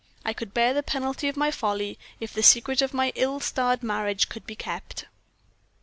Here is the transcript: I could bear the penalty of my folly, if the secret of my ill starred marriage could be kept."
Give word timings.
I 0.25 0.33
could 0.33 0.51
bear 0.51 0.73
the 0.73 0.81
penalty 0.81 1.27
of 1.27 1.37
my 1.37 1.51
folly, 1.51 1.99
if 2.19 2.33
the 2.33 2.41
secret 2.41 2.81
of 2.81 2.91
my 2.91 3.11
ill 3.13 3.39
starred 3.39 3.83
marriage 3.83 4.29
could 4.29 4.47
be 4.47 4.55
kept." 4.55 5.05